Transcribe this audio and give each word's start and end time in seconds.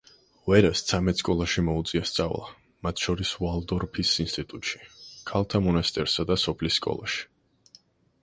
ვერას 0.51 0.79
ცამეტ 0.91 1.19
სკოლაში 1.21 1.63
მოუწია 1.65 2.05
სწავლა, 2.11 2.47
მათ 2.87 3.03
შორის, 3.03 3.33
ვალდორფის 3.43 4.13
ინსტიტუტში, 4.25 4.81
ქალთა 5.33 5.61
მონასტერსა 5.67 6.25
და 6.31 6.39
სოფლის 6.45 6.79
სკოლაში. 6.81 7.23